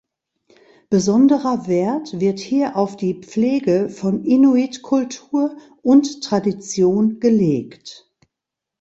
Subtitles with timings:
[0.89, 8.11] Besonderer Wert wird hier auf die Pflege von Inuit-Kultur und -Tradition gelegt.